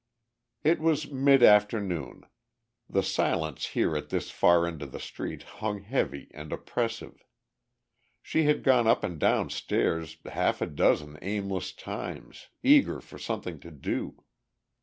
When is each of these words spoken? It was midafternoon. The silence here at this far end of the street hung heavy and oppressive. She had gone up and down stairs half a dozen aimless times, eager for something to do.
It 0.63 0.79
was 0.79 1.05
midafternoon. 1.05 2.23
The 2.89 3.03
silence 3.03 3.67
here 3.67 3.95
at 3.95 4.09
this 4.09 4.31
far 4.31 4.65
end 4.65 4.81
of 4.81 4.91
the 4.91 4.99
street 4.99 5.43
hung 5.43 5.81
heavy 5.83 6.31
and 6.33 6.51
oppressive. 6.51 7.23
She 8.23 8.45
had 8.45 8.63
gone 8.63 8.87
up 8.87 9.03
and 9.03 9.19
down 9.19 9.51
stairs 9.51 10.17
half 10.25 10.59
a 10.59 10.65
dozen 10.65 11.19
aimless 11.21 11.71
times, 11.71 12.47
eager 12.63 12.99
for 12.99 13.19
something 13.19 13.59
to 13.59 13.69
do. 13.69 14.23